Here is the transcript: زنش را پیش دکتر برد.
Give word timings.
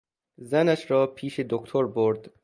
زنش 0.37 0.91
را 0.91 1.07
پیش 1.07 1.39
دکتر 1.39 1.85
برد. 1.85 2.31